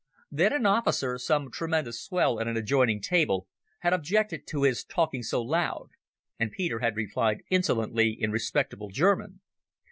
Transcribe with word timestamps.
Then 0.31 0.51
an 0.51 0.65
officer—some 0.65 1.51
tremendous 1.51 2.03
swell 2.03 2.39
at 2.39 2.47
an 2.47 2.57
adjoining 2.57 3.01
table 3.01 3.47
had 3.81 3.93
objected 3.93 4.47
to 4.47 4.63
his 4.63 4.83
talking 4.83 5.21
so 5.21 5.43
loud, 5.43 5.89
and 6.39 6.51
Peter 6.51 6.79
had 6.79 6.95
replied 6.95 7.43
insolently 7.51 8.17
in 8.19 8.31
respectable 8.31 8.89
German. 8.89 9.41